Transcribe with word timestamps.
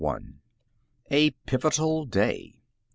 A 1.11 1.29
PIVOTAL 1.45 2.05
DAY. 2.05 2.55